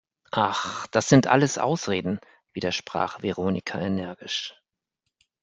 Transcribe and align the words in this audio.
Ach, 0.33 0.87
das 0.87 1.09
sind 1.09 1.27
alles 1.27 1.59
Ausreden, 1.59 2.17
widersprach 2.55 3.21
Veronika 3.21 3.77
energisch. 3.79 4.55